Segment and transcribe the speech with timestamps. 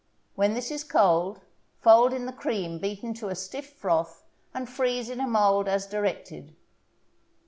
[0.33, 1.41] When this is cold,
[1.79, 5.85] fold in the cream beaten to a stiff froth, and freeze in a mold as
[5.85, 6.55] directed.